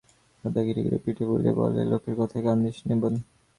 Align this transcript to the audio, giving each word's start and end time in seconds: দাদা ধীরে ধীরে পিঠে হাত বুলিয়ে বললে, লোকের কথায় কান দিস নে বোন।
দাদা 0.43 0.59
ধীরে 0.67 0.81
ধীরে 0.85 0.97
পিঠে 1.03 1.23
হাত 1.23 1.29
বুলিয়ে 1.29 1.57
বললে, 1.59 1.81
লোকের 1.91 2.15
কথায় 2.19 2.43
কান 2.45 2.57
দিস 2.63 2.77
নে 2.87 2.95
বোন। 3.01 3.13